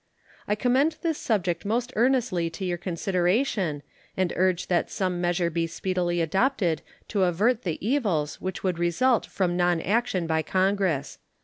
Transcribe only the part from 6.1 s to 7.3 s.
adopted to